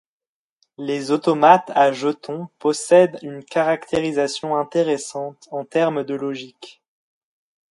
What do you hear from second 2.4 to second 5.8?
possèdent un caractérisation intéressante en